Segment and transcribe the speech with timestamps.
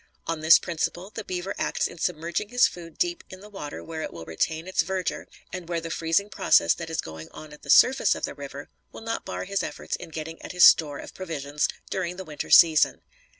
[0.25, 4.01] On this principle, the beaver acts in submerging his food deep in the water where
[4.01, 7.61] it will retain its verdure and where the freezing process that is going on at
[7.61, 10.97] the surface of the river will not bar his efforts in getting at his store
[10.97, 13.01] of provisions during the winter season.